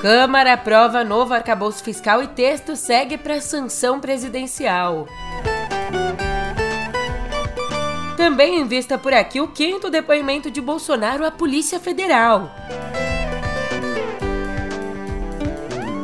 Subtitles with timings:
[0.00, 5.08] Câmara aprova novo arcabouço fiscal e texto segue para sanção presidencial.
[8.16, 12.48] Também em vista por aqui o quinto depoimento de Bolsonaro à Polícia Federal.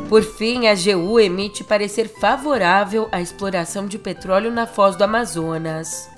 [0.09, 6.09] Por fim, a AGU emite parecer favorável à exploração de petróleo na foz do Amazonas.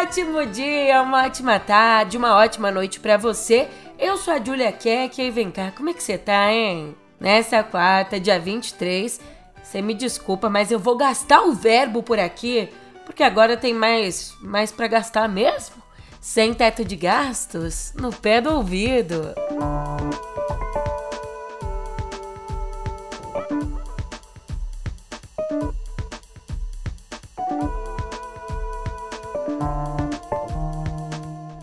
[0.00, 3.68] Ótimo dia, uma ótima tarde, uma ótima noite para você.
[3.98, 6.94] Eu sou a Julia Keck e vem cá, como é que você tá, hein?
[7.18, 9.20] Nessa quarta, dia 23,
[9.60, 12.68] você me desculpa, mas eu vou gastar o verbo por aqui,
[13.04, 15.82] porque agora tem mais, mais para gastar mesmo.
[16.20, 19.34] Sem teto de gastos, no pé do ouvido.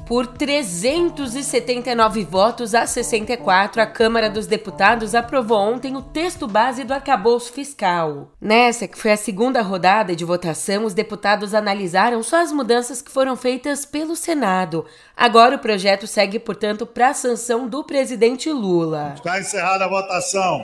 [0.06, 6.94] Por 379 votos a 64, a Câmara dos Deputados aprovou ontem o texto base do
[6.94, 8.32] arcabouço fiscal.
[8.40, 13.10] Nessa, que foi a segunda rodada de votação, os deputados analisaram só as mudanças que
[13.10, 14.86] foram feitas pelo Senado.
[15.18, 19.14] Agora o projeto segue, portanto, para a sanção do presidente Lula.
[19.16, 20.64] Está encerrada a votação.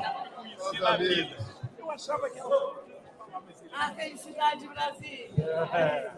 [3.74, 5.30] A felicidade Brasil!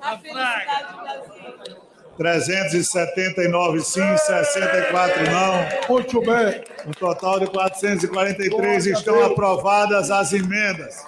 [0.01, 1.92] A felicidade Brasil!
[2.17, 5.89] 379 sim, 64 não.
[5.89, 6.63] Muito bem.
[6.85, 11.03] No total de 443 estão aprovadas as emendas.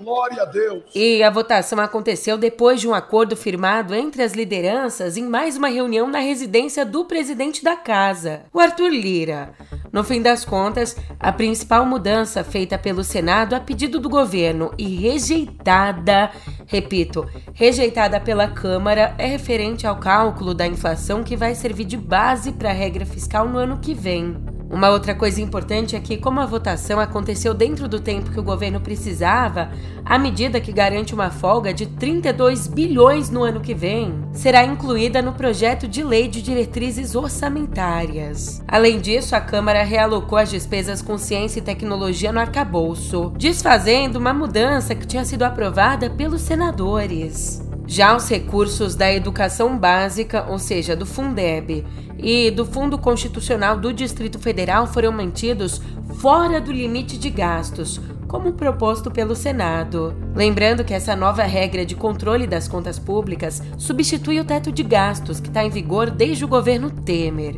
[0.00, 0.82] Glória a Deus.
[0.94, 5.68] E a votação aconteceu depois de um acordo firmado entre as lideranças em mais uma
[5.68, 9.50] reunião na residência do presidente da casa, o Arthur Lira.
[9.92, 14.96] No fim das contas, a principal mudança feita pelo Senado a pedido do governo e
[14.96, 16.30] rejeitada,
[16.66, 22.52] repito, rejeitada pela Câmara, é referente ao cálculo da inflação que vai servir de base
[22.52, 24.51] para a regra fiscal no ano que vem.
[24.72, 28.42] Uma outra coisa importante é que, como a votação aconteceu dentro do tempo que o
[28.42, 29.70] governo precisava,
[30.02, 35.20] a medida que garante uma folga de 32 bilhões no ano que vem será incluída
[35.20, 38.64] no projeto de lei de diretrizes orçamentárias.
[38.66, 44.32] Além disso, a Câmara realocou as despesas com ciência e tecnologia no arcabouço, desfazendo uma
[44.32, 47.61] mudança que tinha sido aprovada pelos senadores.
[47.86, 51.84] Já os recursos da educação básica, ou seja, do Fundeb,
[52.18, 55.80] e do Fundo Constitucional do Distrito Federal foram mantidos
[56.20, 60.14] fora do limite de gastos, como proposto pelo Senado.
[60.34, 65.40] Lembrando que essa nova regra de controle das contas públicas substitui o teto de gastos
[65.40, 67.56] que está em vigor desde o governo Temer.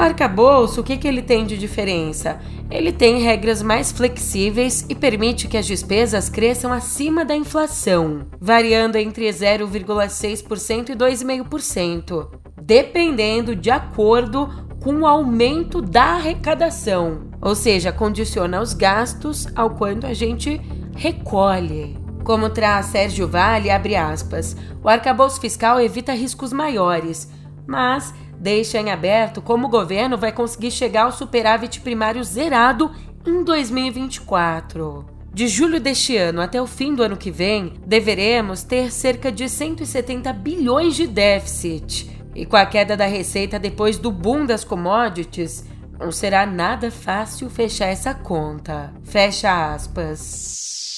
[0.00, 2.40] O arcabouço, o que, que ele tem de diferença?
[2.70, 8.96] Ele tem regras mais flexíveis e permite que as despesas cresçam acima da inflação, variando
[8.96, 12.30] entre 0,6% e 2,5%,
[12.62, 14.48] dependendo de acordo
[14.82, 20.58] com o aumento da arrecadação, ou seja, condiciona os gastos ao quanto a gente
[20.96, 21.94] recolhe.
[22.24, 27.30] Como traz Sérgio Vale, abre aspas, o arcabouço fiscal evita riscos maiores,
[27.66, 32.90] mas deixa em aberto como o governo vai conseguir chegar ao superávit primário zerado
[33.26, 35.04] em 2024.
[35.32, 39.48] De julho deste ano até o fim do ano que vem, deveremos ter cerca de
[39.48, 42.10] 170 bilhões de déficit.
[42.34, 45.64] E com a queda da receita depois do boom das commodities,
[45.98, 48.92] não será nada fácil fechar essa conta.
[49.04, 50.89] Fecha aspas.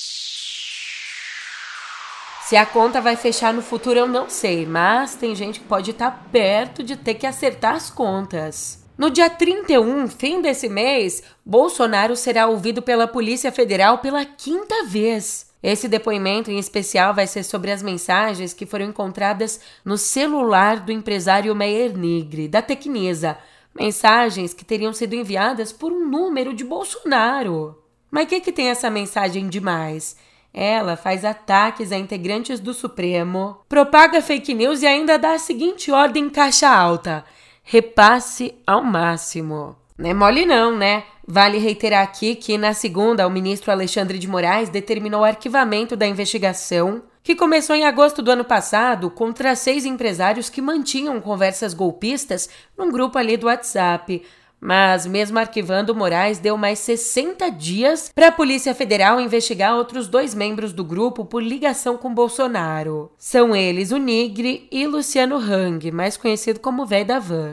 [2.53, 5.93] Se a conta vai fechar no futuro, eu não sei, mas tem gente que pode
[5.93, 8.85] estar tá perto de ter que acertar as contas.
[8.99, 15.51] No dia 31, fim desse mês, Bolsonaro será ouvido pela Polícia Federal pela quinta vez.
[15.63, 20.93] Esse depoimento em especial vai ser sobre as mensagens que foram encontradas no celular do
[20.93, 23.39] empresário Meyer Nigri, da Tecnisa.
[23.75, 27.83] Mensagens que teriam sido enviadas por um número de Bolsonaro.
[28.11, 30.19] Mas o que, que tem essa mensagem demais?
[30.53, 35.91] Ela faz ataques a integrantes do Supremo, propaga fake news e ainda dá a seguinte
[35.91, 37.25] ordem em caixa alta:
[37.63, 39.77] repasse ao máximo.
[39.97, 41.05] Não é mole não, né?
[41.27, 46.07] Vale reiterar aqui que na segunda o ministro Alexandre de Moraes determinou o arquivamento da
[46.07, 52.49] investigação, que começou em agosto do ano passado contra seis empresários que mantinham conversas golpistas
[52.77, 54.23] num grupo ali do WhatsApp.
[54.65, 60.37] Mas, mesmo arquivando, Moraes deu mais 60 dias para a Polícia Federal investigar outros dois
[60.37, 63.11] membros do grupo por ligação com Bolsonaro.
[63.19, 67.51] São eles o Nigre e Luciano Hang, mais conhecido como Véi da Van.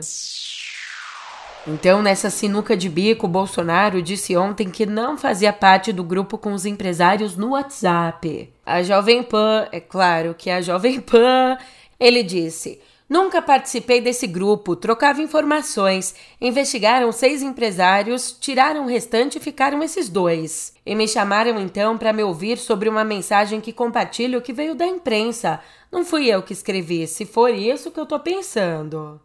[1.66, 6.52] Então, nessa sinuca de bico, Bolsonaro disse ontem que não fazia parte do grupo com
[6.52, 8.52] os empresários no WhatsApp.
[8.64, 11.58] A Jovem Pan, é claro que a Jovem Pan,
[11.98, 12.80] ele disse.
[13.10, 20.08] Nunca participei desse grupo, trocava informações, investigaram seis empresários, tiraram o restante e ficaram esses
[20.08, 20.72] dois.
[20.86, 24.86] E me chamaram então para me ouvir sobre uma mensagem que compartilho que veio da
[24.86, 25.60] imprensa.
[25.90, 29.20] Não fui eu que escrevi, se for isso que eu tô pensando.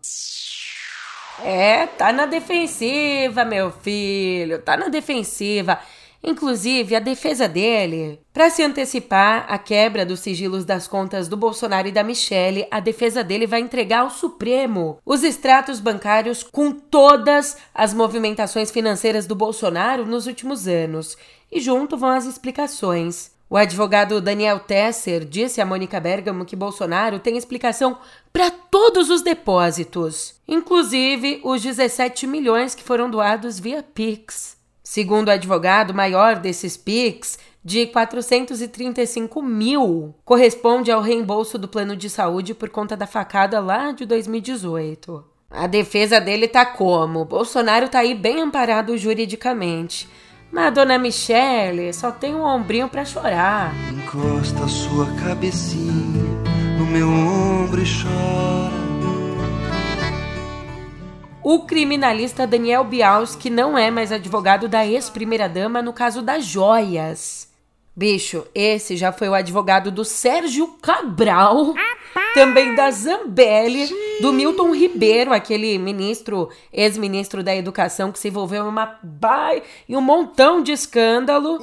[1.44, 5.80] É, tá na defensiva, meu filho, tá na defensiva.
[6.24, 11.88] Inclusive, a defesa dele, para se antecipar à quebra dos sigilos das contas do Bolsonaro
[11.88, 17.58] e da Michelle, a defesa dele vai entregar ao Supremo os extratos bancários com todas
[17.74, 21.18] as movimentações financeiras do Bolsonaro nos últimos anos.
[21.52, 23.36] E junto vão as explicações.
[23.48, 27.98] O advogado Daniel Tesser disse a Mônica Bergamo que Bolsonaro tem explicação
[28.34, 34.58] para todos os depósitos, inclusive os 17 milhões que foram doados via Pix.
[34.88, 42.08] Segundo o advogado, maior desses PIX, de 435 mil, corresponde ao reembolso do plano de
[42.08, 45.26] saúde por conta da facada lá de 2018.
[45.50, 47.26] A defesa dele tá como?
[47.26, 50.08] Bolsonaro tá aí bem amparado juridicamente.
[50.52, 53.74] Mas a dona Michele só tem um ombrinho para chorar.
[53.92, 56.24] Encosta sua cabecinha
[56.78, 58.85] no meu ombro e chora.
[61.46, 67.48] O criminalista Daniel Bials, que não é mais advogado da ex-primeira-dama no caso das joias.
[67.96, 71.76] Bicho, esse já foi o advogado do Sérgio Cabral,
[72.34, 73.88] também da Zambelli,
[74.22, 79.96] do Milton Ribeiro, aquele ministro, ex-ministro da Educação que se envolveu em uma bai e
[79.96, 81.60] um montão de escândalo.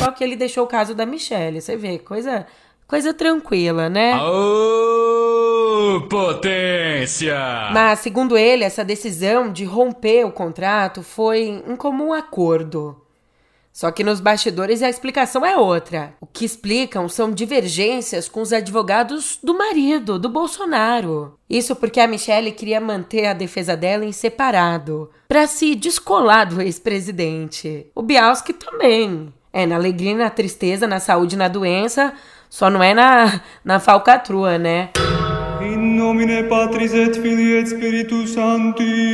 [0.00, 2.44] Só que ele deixou o caso da Michelle, você vê, coisa
[2.88, 4.14] coisa tranquila, né?
[4.14, 4.97] Aô,
[6.06, 7.36] potência!
[7.72, 13.02] Mas, segundo ele, essa decisão de romper o contrato foi um comum acordo.
[13.78, 16.12] Só que nos bastidores a explicação é outra.
[16.20, 21.38] O que explicam são divergências com os advogados do marido, do Bolsonaro.
[21.48, 26.60] Isso porque a Michelle queria manter a defesa dela em separado, para se descolar do
[26.60, 27.86] ex-presidente.
[27.94, 29.32] O Bialski também.
[29.52, 32.12] É, na alegria na tristeza, na saúde na doença,
[32.50, 34.90] só não é na, na falcatrua, né?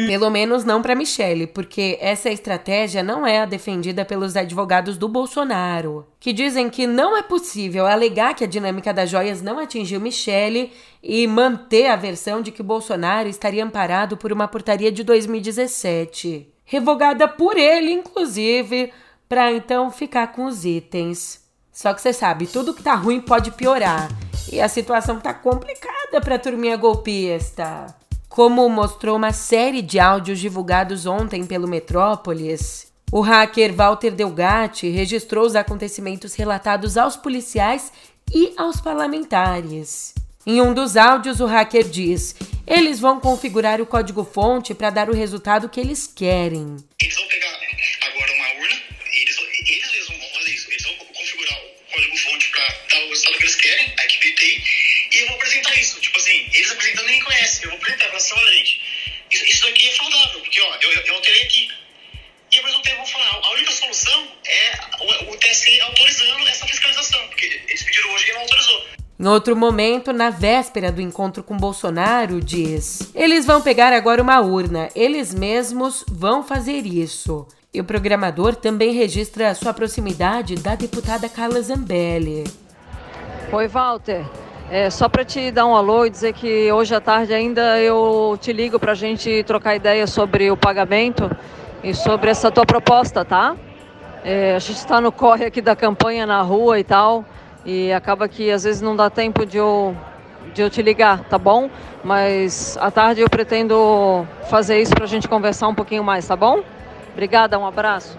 [0.08, 5.08] Pelo menos não para Michele, porque essa estratégia não é a defendida pelos advogados do
[5.08, 9.98] Bolsonaro, que dizem que não é possível alegar que a dinâmica das joias não atingiu
[10.00, 10.70] Michele
[11.02, 17.26] e manter a versão de que Bolsonaro estaria amparado por uma portaria de 2017, revogada
[17.26, 18.92] por ele, inclusive,
[19.26, 21.43] para então ficar com os itens.
[21.74, 24.08] Só que você sabe, tudo que tá ruim pode piorar.
[24.50, 27.94] E a situação tá complicada pra turminha golpista.
[28.28, 35.44] Como mostrou uma série de áudios divulgados ontem pelo Metrópolis, o hacker Walter Delgatti registrou
[35.44, 37.92] os acontecimentos relatados aos policiais
[38.32, 40.14] e aos parlamentares.
[40.46, 42.36] Em um dos áudios, o hacker diz:
[42.66, 46.76] eles vão configurar o código-fonte para dar o resultado que eles querem.
[47.00, 47.48] Eles vão pegar
[48.10, 48.43] agora uma
[58.24, 58.80] assim, olha, gente,
[59.30, 61.68] isso, isso daqui é saudável, porque ó, eu, eu alterei aqui.
[62.52, 66.66] E ao mesmo tempo vou falar, a única solução é o, o TSE autorizando essa
[66.66, 68.84] fiscalização, porque eles pediram hoje e não autorizou.
[69.18, 74.40] Em outro momento, na véspera do encontro com Bolsonaro, diz: Eles vão pegar agora uma
[74.40, 77.46] urna, eles mesmos vão fazer isso.
[77.72, 82.44] E o programador também registra sua proximidade da deputada Carla Zambelli.
[83.52, 84.24] Oi, Walter.
[84.74, 88.36] É, só para te dar um alô e dizer que hoje à tarde ainda eu
[88.40, 91.30] te ligo para a gente trocar ideia sobre o pagamento
[91.84, 93.56] e sobre essa tua proposta, tá?
[94.24, 97.24] É, a gente está no corre aqui da campanha na rua e tal,
[97.64, 99.96] e acaba que às vezes não dá tempo de eu,
[100.52, 101.70] de eu te ligar, tá bom?
[102.02, 106.34] Mas à tarde eu pretendo fazer isso para a gente conversar um pouquinho mais, tá
[106.34, 106.64] bom?
[107.12, 108.18] Obrigada, um abraço.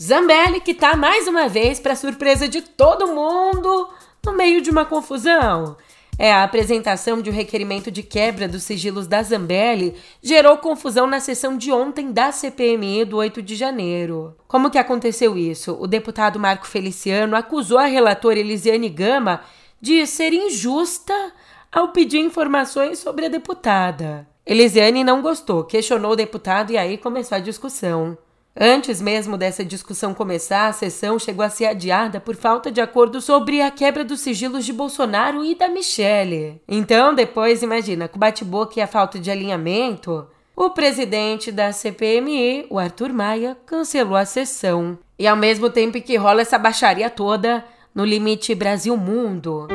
[0.00, 3.88] Zambelli que tá mais uma vez para surpresa de todo mundo
[4.24, 5.76] no meio de uma confusão.
[6.18, 11.18] É, a apresentação de um requerimento de quebra dos sigilos da Zambelli gerou confusão na
[11.18, 14.36] sessão de ontem da CPMI do 8 de janeiro.
[14.46, 15.78] Como que aconteceu isso?
[15.80, 19.40] O deputado Marco Feliciano acusou a relatora Elisiane Gama
[19.80, 21.14] de ser injusta
[21.72, 24.28] ao pedir informações sobre a deputada.
[24.44, 28.18] Elisiane não gostou, questionou o deputado e aí começou a discussão.
[28.58, 33.20] Antes mesmo dessa discussão começar, a sessão chegou a ser adiada por falta de acordo
[33.20, 36.60] sobre a quebra dos sigilos de Bolsonaro e da Michele.
[36.68, 40.26] Então, depois, imagina, com bate-boca e a falta de alinhamento,
[40.56, 44.98] o presidente da CPMI, o Arthur Maia, cancelou a sessão.
[45.16, 47.64] E ao mesmo tempo que rola essa baixaria toda,
[47.94, 49.68] no limite Brasil-Mundo,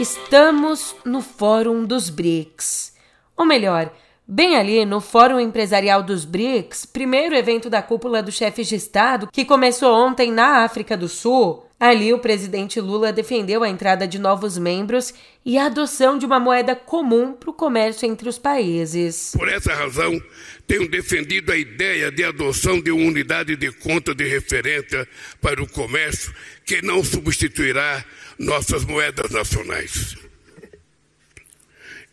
[0.00, 2.92] estamos no Fórum dos BRICS.
[3.36, 3.90] Ou melhor,
[4.34, 9.28] Bem ali no Fórum Empresarial dos BRICS, primeiro evento da cúpula dos chefes de Estado,
[9.30, 14.18] que começou ontem na África do Sul, ali o presidente Lula defendeu a entrada de
[14.18, 15.12] novos membros
[15.44, 19.34] e a adoção de uma moeda comum para o comércio entre os países.
[19.36, 20.18] Por essa razão,
[20.66, 25.06] tenho defendido a ideia de adoção de uma unidade de conta de referência
[25.42, 26.34] para o comércio
[26.64, 28.02] que não substituirá
[28.38, 30.16] nossas moedas nacionais.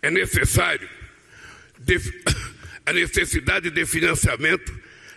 [0.02, 0.99] É necessário
[2.86, 4.74] a necessidade de financiamento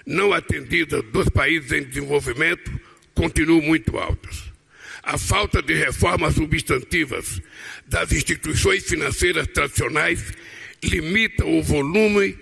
[0.07, 2.71] não atendida dos países em desenvolvimento
[3.14, 4.28] continua muito alta.
[5.02, 7.40] A falta de reformas substantivas
[7.87, 10.33] das instituições financeiras tradicionais
[10.83, 12.38] limita o volume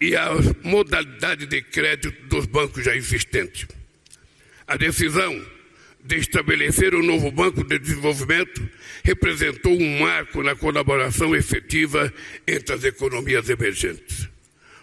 [0.00, 0.30] e a
[0.62, 3.66] modalidade de crédito dos bancos já existentes.
[4.66, 5.44] A decisão
[6.04, 8.68] de estabelecer o um novo Banco de Desenvolvimento
[9.02, 12.12] representou um marco na colaboração efetiva
[12.46, 14.28] entre as economias emergentes.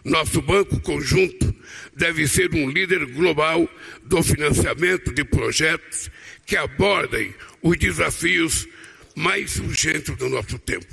[0.04, 1.56] Nosso banco conjunto
[1.96, 3.70] deve ser um líder global
[4.04, 6.10] do financiamento de projetos
[6.44, 8.68] que abordem os desafios
[9.16, 10.88] mais urgentes do nosso tempo.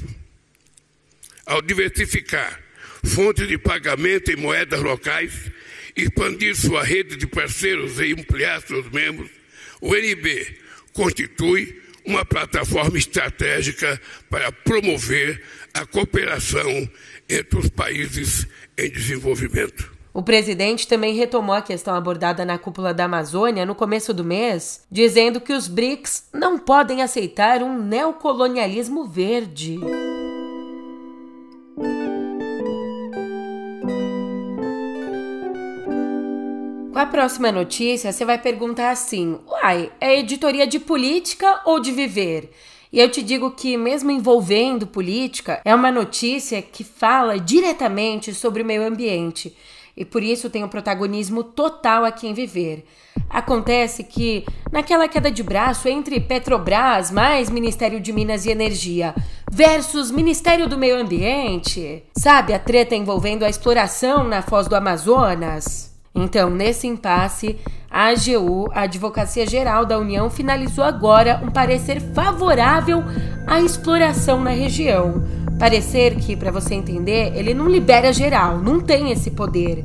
[1.47, 2.63] Ao diversificar
[3.03, 5.51] fontes de pagamento em moedas locais,
[5.97, 9.38] expandir sua rede de parceiros e ampliar seus membros,
[9.81, 10.59] o NB
[10.93, 15.43] constitui uma plataforma estratégica para promover
[15.75, 16.89] a cooperação
[17.29, 19.99] entre os países em desenvolvimento.
[20.13, 24.85] O presidente também retomou a questão abordada na cúpula da Amazônia no começo do mês,
[24.91, 29.79] dizendo que os BRICS não podem aceitar um neocolonialismo verde.
[36.99, 42.51] A próxima notícia, você vai perguntar assim: uai, é editoria de política ou de viver?
[42.93, 48.63] E eu te digo que, mesmo envolvendo política, é uma notícia que fala diretamente sobre
[48.63, 49.55] o meio ambiente
[49.99, 52.85] e por isso tem um protagonismo total aqui em Viver.
[53.29, 59.13] Acontece que, naquela queda de braço entre Petrobras mais Ministério de Minas e Energia
[59.51, 65.88] versus Ministério do Meio Ambiente, sabe a treta envolvendo a exploração na foz do Amazonas?
[66.15, 67.57] Então, nesse impasse,
[67.91, 73.03] a AGU, a Advocacia Geral da União, finalizou agora um parecer favorável
[73.47, 75.23] à exploração na região.
[75.59, 79.85] Parecer que, para você entender, ele não libera geral, não tem esse poder.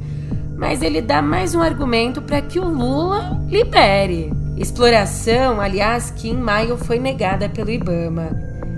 [0.56, 4.32] Mas ele dá mais um argumento para que o Lula libere.
[4.56, 8.30] Exploração, aliás, que em maio foi negada pelo Ibama.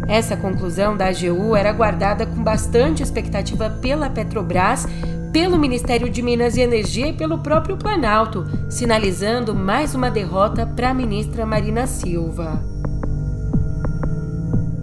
[0.07, 4.87] Essa conclusão da AGU era guardada com bastante expectativa pela Petrobras,
[5.36, 10.92] pelo Ministério de Minas e Energia e pelo próprio Planalto, sinalizando mais uma derrota para
[10.92, 12.63] a ministra Marina Silva.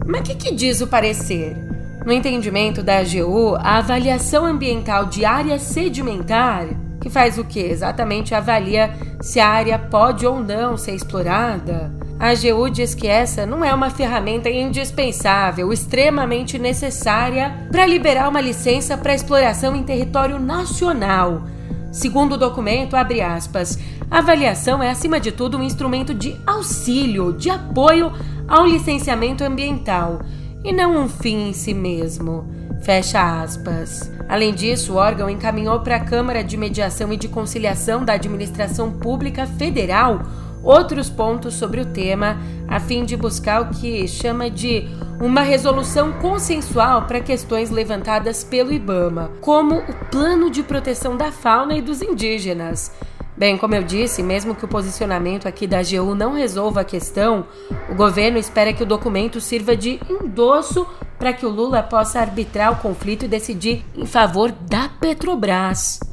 [0.07, 1.57] Mas o que, que diz o parecer?
[2.05, 6.67] No entendimento da AGU, a avaliação ambiental de área sedimentar,
[7.01, 7.59] que faz o que?
[7.59, 8.91] Exatamente avalia
[9.23, 11.91] se a área pode ou não ser explorada,
[12.23, 18.41] a AGU diz que essa não é uma ferramenta indispensável, extremamente necessária para liberar uma
[18.41, 21.43] licença para exploração em território nacional.
[21.91, 23.77] Segundo o documento, abre aspas,
[24.09, 28.13] a avaliação é acima de tudo um instrumento de auxílio, de apoio
[28.47, 30.21] ao licenciamento ambiental
[30.63, 32.47] e não um fim em si mesmo.
[32.83, 34.13] Fecha aspas.
[34.29, 38.93] Além disso, o órgão encaminhou para a Câmara de Mediação e de Conciliação da Administração
[38.93, 40.23] Pública Federal
[40.63, 42.39] outros pontos sobre o tema,
[42.69, 44.89] a fim de buscar o que chama de
[45.21, 51.75] uma resolução consensual para questões levantadas pelo IBAMA, como o Plano de Proteção da Fauna
[51.75, 52.93] e dos Indígenas.
[53.37, 57.47] Bem, como eu disse, mesmo que o posicionamento aqui da AGU não resolva a questão,
[57.91, 60.87] o governo espera que o documento sirva de endosso
[61.19, 66.12] para que o Lula possa arbitrar o conflito e decidir em favor da Petrobras.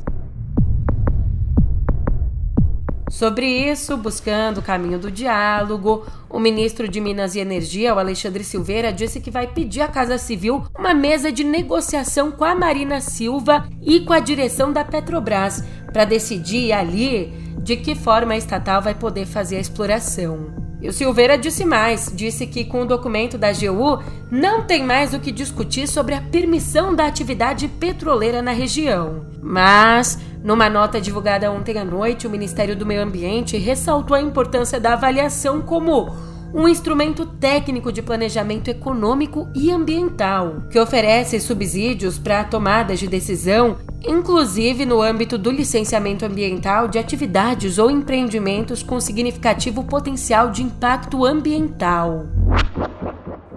[3.20, 8.46] Sobre isso, buscando o caminho do diálogo, o ministro de Minas e Energia, o Alexandre
[8.46, 13.02] Silveira, disse que vai pedir à Casa Civil uma mesa de negociação com a Marina
[13.02, 15.62] Silva e com a direção da Petrobras
[15.92, 17.26] para decidir ali
[17.62, 20.69] de que forma a estatal vai poder fazer a exploração.
[20.82, 25.14] E o Silveira disse mais, disse que com o documento da AGU não tem mais
[25.14, 29.26] o que discutir sobre a permissão da atividade petroleira na região.
[29.42, 34.80] Mas numa nota divulgada ontem à noite, o Ministério do Meio Ambiente ressaltou a importância
[34.80, 36.16] da avaliação como
[36.54, 43.78] um instrumento técnico de planejamento econômico e ambiental, que oferece subsídios para tomadas de decisão,
[44.08, 51.24] inclusive no âmbito do licenciamento ambiental de atividades ou empreendimentos com significativo potencial de impacto
[51.24, 52.26] ambiental.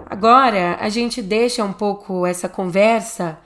[0.05, 3.39] Agora a gente deixa um pouco essa conversa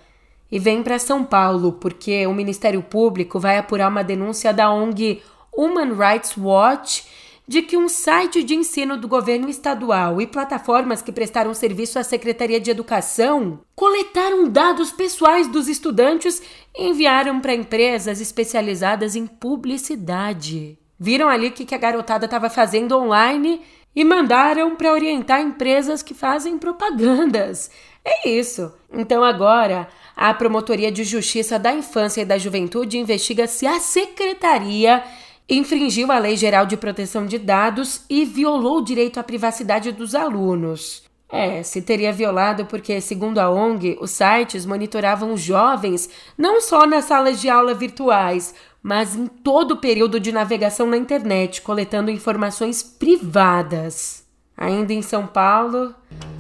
[0.52, 5.22] e vem para São Paulo, porque o Ministério Público vai apurar uma denúncia da ONG
[5.56, 7.06] Human Rights Watch
[7.48, 12.04] de que um site de ensino do governo estadual e plataformas que prestaram serviço à
[12.04, 16.42] Secretaria de Educação coletaram dados pessoais dos estudantes
[16.76, 20.78] e enviaram para empresas especializadas em publicidade.
[21.00, 23.62] Viram ali o que a garotada estava fazendo online
[23.96, 27.72] e mandaram para orientar empresas que fazem propagandas.
[28.04, 28.72] É isso.
[28.92, 35.04] Então agora a Promotoria de Justiça da Infância e da Juventude investiga se a secretaria
[35.50, 40.14] infringiu a Lei Geral de Proteção de Dados e violou o direito à privacidade dos
[40.14, 41.04] alunos.
[41.30, 47.06] É, se teria violado porque, segundo a ONG, os sites monitoravam jovens não só nas
[47.06, 52.82] salas de aula virtuais, mas em todo o período de navegação na internet, coletando informações
[52.82, 54.26] privadas.
[54.56, 55.94] Ainda em São Paulo,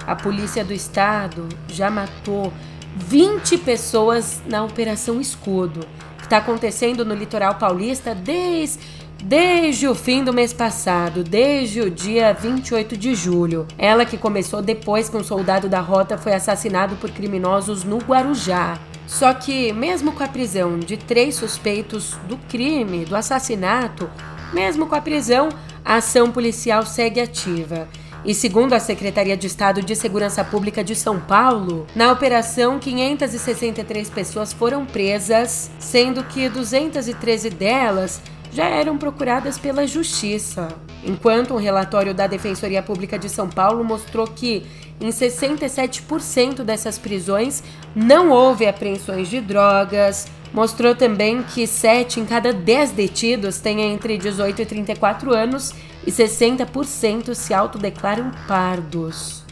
[0.05, 2.53] a Polícia do Estado já matou
[2.95, 5.85] 20 pessoas na Operação Escudo,
[6.27, 12.33] está acontecendo no litoral paulista desde desde o fim do mês passado, desde o dia
[12.33, 13.67] 28 de julho.
[13.75, 18.77] Ela que começou depois que um soldado da rota foi assassinado por criminosos no Guarujá.
[19.07, 24.07] Só que, mesmo com a prisão de três suspeitos do crime, do assassinato,
[24.53, 25.49] mesmo com a prisão,
[25.83, 27.87] a ação policial segue ativa.
[28.27, 34.09] E segundo a Secretaria de Estado de Segurança Pública de São Paulo, na operação 563
[34.09, 40.67] pessoas foram presas, sendo que 213 delas já eram procuradas pela Justiça,
[41.05, 44.65] enquanto um relatório da Defensoria Pública de São Paulo mostrou que
[44.99, 47.63] em 67% dessas prisões
[47.95, 50.27] não houve apreensões de drogas.
[50.53, 55.73] Mostrou também que 7 em cada 10 detidos têm entre 18 e 34 anos
[56.07, 59.45] e 60% se autodeclaram pardos.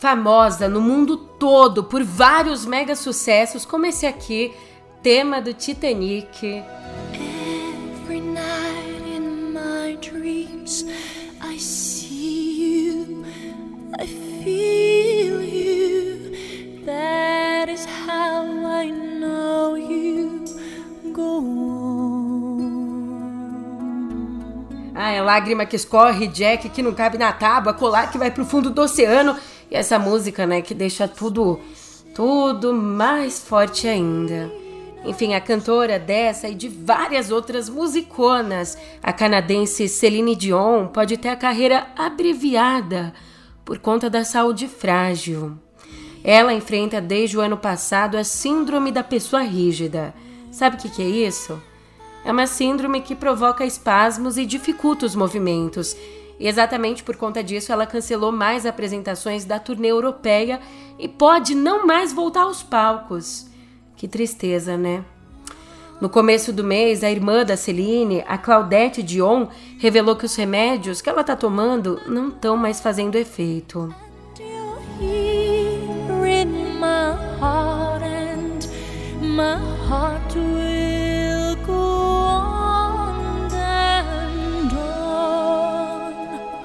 [0.00, 4.52] famosa no mundo todo por vários mega sucessos, como esse aqui,
[5.02, 6.62] tema do Titanic.
[7.14, 10.84] Every night in my dreams
[11.40, 13.24] I see you,
[13.98, 14.06] I
[14.44, 16.84] feel you.
[16.84, 20.44] That is how I know you
[21.14, 21.80] go on.
[24.94, 28.44] Ah, é lágrima que escorre, Jack que não cabe na tábua, colar que vai pro
[28.44, 29.34] fundo do oceano.
[29.70, 31.58] E essa música, né, que deixa tudo,
[32.14, 34.59] tudo mais forte ainda.
[35.04, 41.28] Enfim, a cantora dessa e de várias outras musiconas, a canadense Celine Dion, pode ter
[41.28, 43.14] a carreira abreviada
[43.64, 45.56] por conta da saúde frágil.
[46.22, 50.14] Ela enfrenta desde o ano passado a síndrome da pessoa rígida.
[50.50, 51.60] Sabe o que, que é isso?
[52.24, 55.96] É uma síndrome que provoca espasmos e dificulta os movimentos
[56.40, 60.58] e exatamente por conta disso, ela cancelou mais apresentações da turnê europeia
[60.98, 63.49] e pode não mais voltar aos palcos.
[64.00, 65.04] Que tristeza, né?
[66.00, 71.02] No começo do mês, a irmã da Celine, a Claudette Dion, revelou que os remédios
[71.02, 73.94] que ela está tomando não estão mais fazendo efeito.
[79.20, 79.58] My
[79.90, 80.34] heart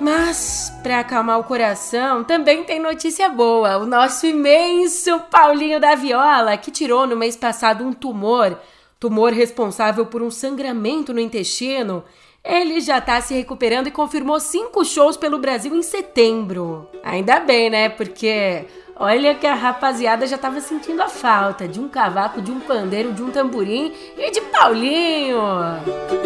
[0.06, 3.80] Mas, para acalmar o coração, também tem notícia boa.
[3.80, 8.56] O nosso imenso Paulinho da Viola, que tirou no mês passado um tumor,
[9.00, 12.04] tumor responsável por um sangramento no intestino,
[12.44, 16.88] ele já tá se recuperando e confirmou cinco shows pelo Brasil em setembro.
[17.04, 17.90] Ainda bem, né?
[17.90, 18.64] Porque
[18.98, 23.12] Olha que a rapaziada já tava sentindo a falta de um cavaco, de um pandeiro,
[23.12, 25.38] de um tamborim e de Paulinho.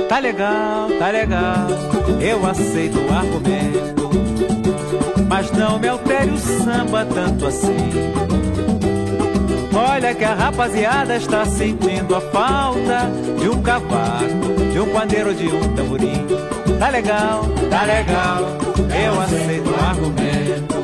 [0.08, 1.68] Tá legal, tá legal,
[2.22, 4.10] eu aceito o argumento.
[5.28, 7.90] Mas não me altere o samba tanto assim.
[9.76, 15.48] Olha que a rapaziada está sentindo a falta de um cavaco, de um pandeiro, de
[15.48, 16.28] um tamborim.
[16.78, 18.42] Tá legal, tá legal,
[19.04, 20.80] eu aceito o argumento.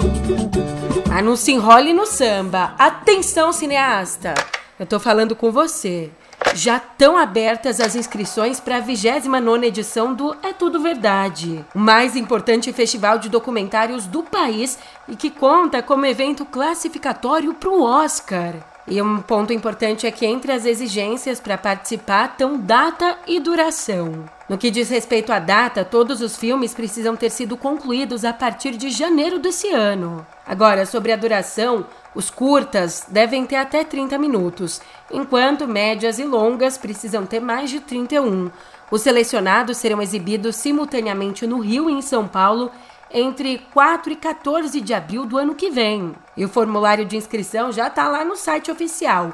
[1.18, 2.76] Ah, não se enrole no samba.
[2.78, 4.34] Atenção, cineasta!
[4.78, 6.12] Eu tô falando com você.
[6.54, 12.18] Já estão abertas as inscrições para a 29 edição do É Tudo Verdade, o mais
[12.18, 18.54] importante festival de documentários do país e que conta como evento classificatório para o Oscar.
[18.86, 24.35] E um ponto importante é que entre as exigências para participar estão data e duração.
[24.48, 28.78] No que diz respeito à data, todos os filmes precisam ter sido concluídos a partir
[28.78, 30.26] de janeiro desse ano.
[30.46, 34.80] Agora, sobre a duração, os curtas devem ter até 30 minutos,
[35.12, 38.52] enquanto médias e longas precisam ter mais de 31.
[38.92, 42.72] Os selecionados serão exibidos simultaneamente no Rio e em São Paulo
[43.12, 46.14] entre 4 e 14 de abril do ano que vem.
[46.38, 49.34] E o formulário de inscrição já está lá no site oficial.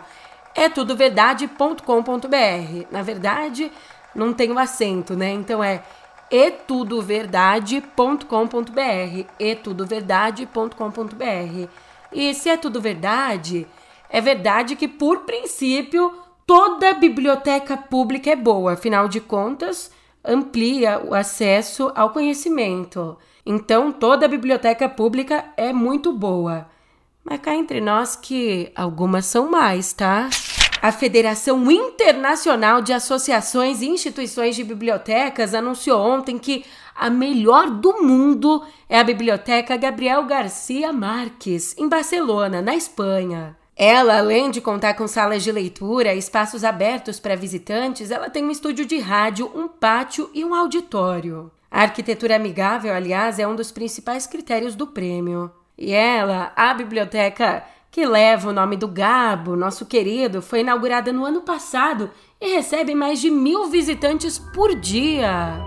[0.53, 2.85] É tudoverdade.com.br.
[2.91, 3.71] Na verdade,
[4.15, 5.31] não tem o acento, né?
[5.31, 5.83] Então é
[6.29, 9.25] etudoverdade.com.br.
[9.39, 11.69] etudoverdade.com.br.
[12.13, 13.67] E se é tudo verdade,
[14.09, 16.11] é verdade que por princípio
[16.45, 19.91] toda biblioteca pública é boa, afinal de contas,
[20.23, 23.17] amplia o acesso ao conhecimento.
[23.45, 26.67] Então, toda biblioteca pública é muito boa.
[27.23, 30.29] Mas cá entre nós que algumas são mais, tá?
[30.81, 36.65] A Federação Internacional de Associações e Instituições de Bibliotecas anunciou ontem que
[36.95, 43.55] a melhor do mundo é a Biblioteca Gabriel Garcia Marques, em Barcelona, na Espanha.
[43.75, 48.49] Ela, além de contar com salas de leitura, espaços abertos para visitantes, ela tem um
[48.49, 51.51] estúdio de rádio, um pátio e um auditório.
[51.69, 55.51] A arquitetura amigável, aliás, é um dos principais critérios do prêmio.
[55.77, 61.25] E ela, a biblioteca que leva o nome do Gabo, nosso querido, foi inaugurada no
[61.25, 65.59] ano passado e recebe mais de mil visitantes por dia.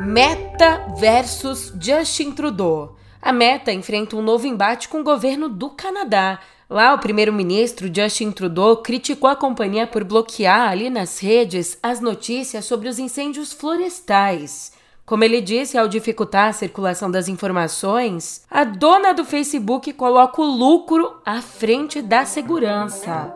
[0.00, 2.96] Meta versus Justin Trudeau.
[3.20, 8.30] A Meta enfrenta um novo embate com o governo do Canadá Lá, o primeiro-ministro Justin
[8.30, 14.72] Trudeau criticou a companhia por bloquear ali nas redes as notícias sobre os incêndios florestais.
[15.08, 20.44] Como ele disse, ao dificultar a circulação das informações, a dona do Facebook coloca o
[20.44, 23.34] lucro à frente da segurança.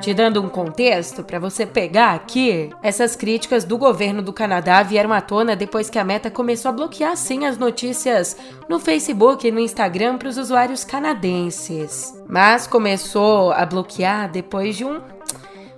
[0.00, 5.12] Te dando um contexto para você pegar aqui, essas críticas do governo do Canadá vieram
[5.12, 8.36] à tona depois que a Meta começou a bloquear sim as notícias
[8.68, 12.18] no Facebook e no Instagram para os usuários canadenses.
[12.26, 15.00] Mas começou a bloquear depois de um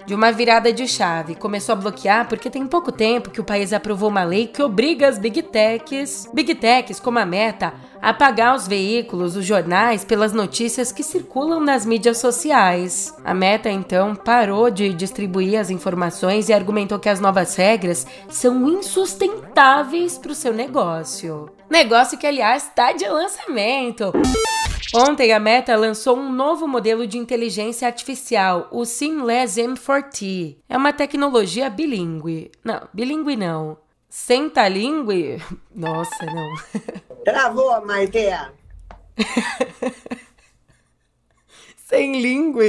[0.06, 1.34] de uma virada de chave.
[1.34, 5.08] Começou a bloquear porque tem pouco tempo que o país aprovou uma lei que obriga
[5.08, 10.32] as big techs, big techs como a Meta, a pagar os veículos, os jornais pelas
[10.32, 13.14] notícias que circulam nas mídias sociais.
[13.24, 18.68] A Meta então parou de distribuir as informações e argumentou que as novas regras são
[18.68, 21.50] insustentáveis para o seu negócio.
[21.70, 24.12] Negócio que aliás está de lançamento.
[24.94, 30.58] Ontem a Meta lançou um novo modelo de inteligência artificial, o Seamless M4T.
[30.68, 32.52] É uma tecnologia bilíngue.
[32.62, 33.78] Não, bilíngue não.
[34.10, 35.42] Sentalingue?
[35.74, 36.54] Nossa, não.
[37.24, 38.52] Travou, Maiteia.
[41.76, 42.62] Sem língua.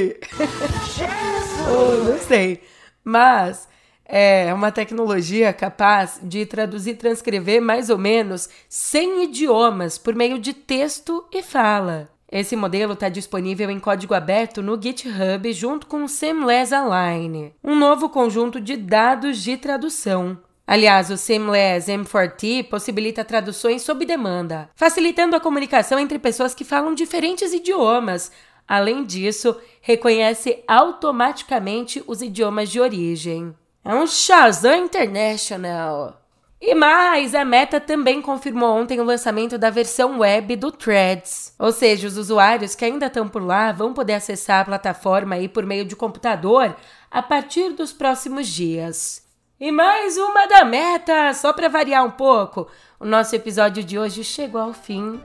[1.68, 2.62] oh, não sei.
[3.04, 3.68] Mas
[4.06, 10.40] é uma tecnologia capaz de traduzir e transcrever mais ou menos 100 idiomas por meio
[10.40, 12.13] de texto e fala.
[12.34, 17.76] Esse modelo está disponível em código aberto no GitHub junto com o Seamless Align, um
[17.76, 20.40] novo conjunto de dados de tradução.
[20.66, 26.96] Aliás, o Seamless M4T possibilita traduções sob demanda, facilitando a comunicação entre pessoas que falam
[26.96, 28.32] diferentes idiomas.
[28.68, 33.54] Além disso, reconhece automaticamente os idiomas de origem.
[33.86, 36.23] É um Shazam International!
[36.66, 41.54] E mais, a Meta também confirmou ontem o lançamento da versão web do Threads.
[41.60, 45.50] Ou seja, os usuários que ainda estão por lá vão poder acessar a plataforma aí
[45.50, 46.74] por meio de computador
[47.12, 49.28] a partir dos próximos dias.
[49.60, 52.66] E mais uma da Meta, só para variar um pouco.
[52.98, 55.20] O nosso episódio de hoje chegou ao fim.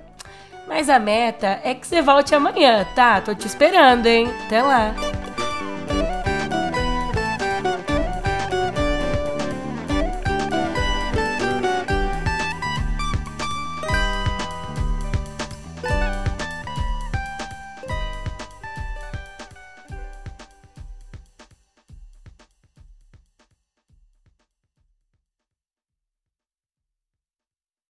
[0.66, 3.20] Mas a meta é que você volte amanhã, tá?
[3.20, 4.28] Tô te esperando, hein?
[4.44, 4.92] Até lá!